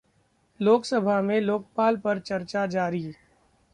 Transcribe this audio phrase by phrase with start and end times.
[0.59, 3.13] लोकसभा में लोकपाल पर चर्चा जारी